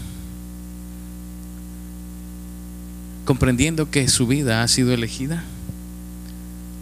[3.25, 5.43] ¿Comprendiendo que su vida ha sido elegida?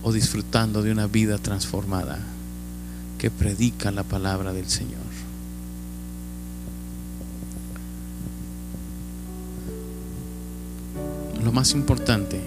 [0.03, 2.19] ¿O disfrutando de una vida transformada
[3.17, 5.06] que predica la palabra del Señor?
[11.47, 12.41] Lo más importante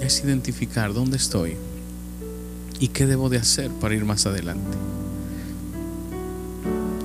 [0.00, 1.58] es identificar dónde estoy
[2.80, 4.78] y qué debo de hacer para ir más adelante.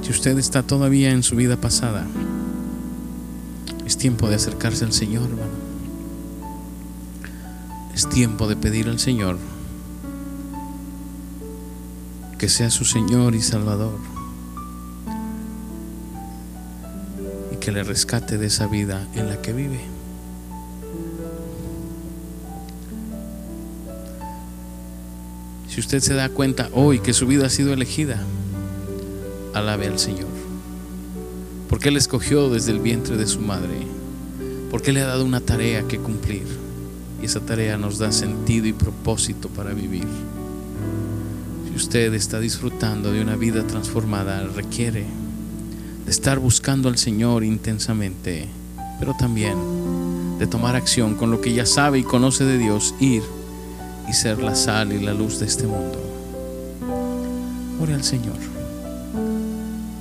[0.02, 2.08] Si usted está todavía en su vida pasada,
[3.86, 5.52] es tiempo de acercarse al Señor, hermano.
[7.94, 9.38] Es tiempo de pedir al Señor
[12.38, 14.17] que sea su Señor y Salvador
[17.68, 19.82] que le rescate de esa vida en la que vive.
[25.68, 28.24] Si usted se da cuenta hoy que su vida ha sido elegida,
[29.54, 30.30] alabe al Señor.
[31.68, 33.76] Porque Él escogió desde el vientre de su madre.
[34.72, 36.48] Porque le ha dado una tarea que cumplir.
[37.22, 40.08] Y esa tarea nos da sentido y propósito para vivir.
[41.68, 45.27] Si usted está disfrutando de una vida transformada, requiere
[46.08, 48.48] de estar buscando al Señor intensamente,
[48.98, 49.58] pero también
[50.40, 53.24] de tomar acción con lo que ya sabe y conoce de Dios, ir
[54.08, 56.00] y ser la sal y la luz de este mundo.
[57.82, 58.38] Ore al Señor.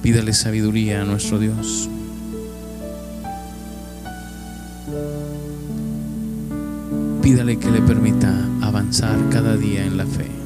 [0.01, 1.89] Pídale sabiduría a nuestro Dios.
[7.21, 8.33] Pídale que le permita
[8.63, 10.46] avanzar cada día en la fe.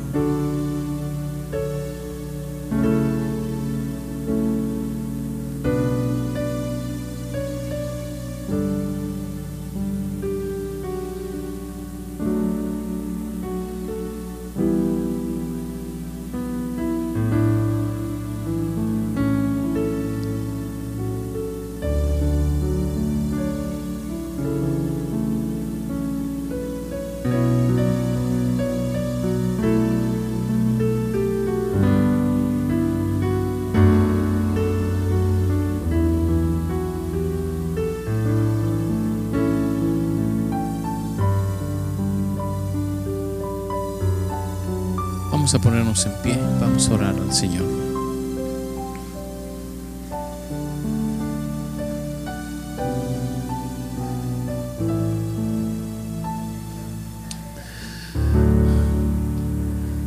[45.53, 47.65] Vamos a ponernos en pie, vamos a orar al Señor.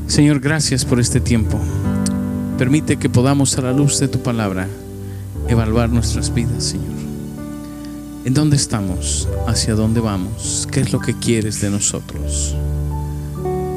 [0.08, 1.60] Señor, gracias por este tiempo.
[2.58, 4.70] Permite que podamos a la luz de tu palabra
[5.50, 6.96] evaluar nuestras vidas, Señor.
[8.24, 9.28] ¿En dónde estamos?
[9.46, 10.70] ¿Hacia dónde vamos?
[10.72, 12.56] ¿Qué es lo que quieres de nosotros?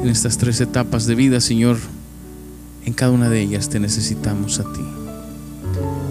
[0.01, 1.77] En estas tres etapas de vida, Señor,
[2.85, 4.81] en cada una de ellas te necesitamos a ti.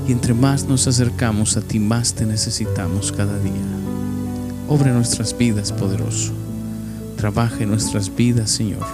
[0.08, 3.52] Y entre más nos acercamos a ti, más te necesitamos cada día.
[4.68, 6.32] Obre nuestras vidas, poderoso.
[7.16, 8.84] Trabaje nuestras vidas, Señor,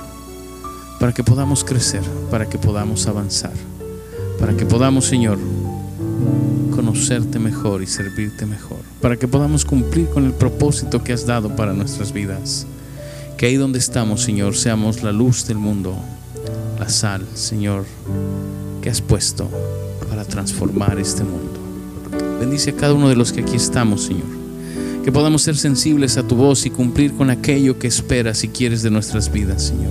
[1.01, 3.53] para que podamos crecer, para que podamos avanzar,
[4.39, 5.39] para que podamos, Señor,
[6.75, 11.57] conocerte mejor y servirte mejor, para que podamos cumplir con el propósito que has dado
[11.57, 12.67] para nuestras vidas.
[13.43, 15.97] Que ahí donde estamos, Señor, seamos la luz del mundo,
[16.79, 17.85] la sal, Señor,
[18.81, 19.51] que has puesto
[20.09, 21.59] para transformar este mundo.
[22.39, 24.29] Bendice a cada uno de los que aquí estamos, Señor.
[25.05, 28.85] Que podamos ser sensibles a tu voz y cumplir con aquello que esperas y quieres
[28.85, 29.91] de nuestras vidas, Señor.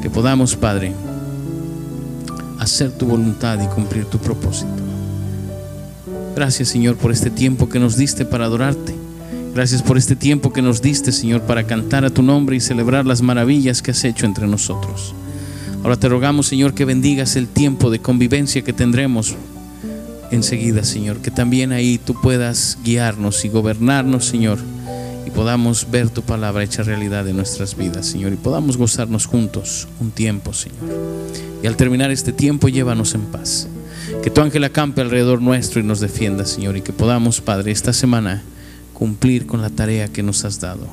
[0.00, 0.92] Que podamos, Padre,
[2.60, 4.70] hacer tu voluntad y cumplir tu propósito.
[6.36, 8.97] Gracias, Señor, por este tiempo que nos diste para adorarte.
[9.58, 13.04] Gracias por este tiempo que nos diste, Señor, para cantar a tu nombre y celebrar
[13.04, 15.16] las maravillas que has hecho entre nosotros.
[15.82, 19.34] Ahora te rogamos, Señor, que bendigas el tiempo de convivencia que tendremos
[20.30, 21.16] enseguida, Señor.
[21.18, 24.60] Que también ahí tú puedas guiarnos y gobernarnos, Señor.
[25.26, 28.32] Y podamos ver tu palabra hecha realidad en nuestras vidas, Señor.
[28.32, 30.78] Y podamos gozarnos juntos un tiempo, Señor.
[31.64, 33.66] Y al terminar este tiempo, llévanos en paz.
[34.22, 36.76] Que tu ángel acampe alrededor nuestro y nos defienda, Señor.
[36.76, 38.44] Y que podamos, Padre, esta semana
[38.98, 40.88] cumplir con la tarea que nos has dado,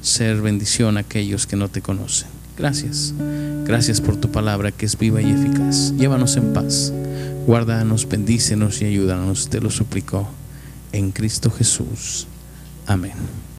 [0.00, 2.28] ser bendición a aquellos que no te conocen.
[2.56, 3.12] Gracias,
[3.64, 5.92] gracias por tu palabra que es viva y eficaz.
[5.98, 6.92] Llévanos en paz,
[7.46, 10.28] guárdanos, bendícenos y ayúdanos, te lo suplico
[10.92, 12.26] en Cristo Jesús.
[12.86, 13.12] Amén.